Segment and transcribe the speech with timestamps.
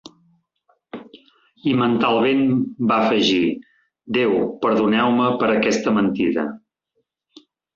[1.71, 2.41] I mentalment
[2.91, 3.43] va afegir:
[4.19, 4.35] "Déu,
[4.67, 6.47] perdoneu-me per aquesta mentida".